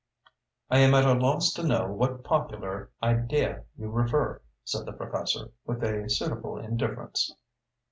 "I 0.71 0.79
am 0.79 0.95
at 0.95 1.05
a 1.05 1.13
loss 1.13 1.53
to 1.53 1.61
know 1.63 1.85
to 1.85 1.93
what 1.93 2.23
popular 2.23 2.89
idea 3.03 3.65
you 3.77 3.91
refer," 3.91 4.41
said 4.63 4.87
the 4.87 4.93
professor, 4.93 5.51
with 5.67 5.83
a 5.83 6.09
suitable 6.09 6.57
indifference. 6.57 7.35